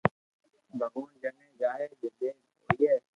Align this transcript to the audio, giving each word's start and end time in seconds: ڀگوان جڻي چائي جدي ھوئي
ڀگوان 0.79 1.13
جڻي 1.21 1.47
چائي 1.59 1.85
جدي 2.01 2.29
ھوئي 2.65 2.93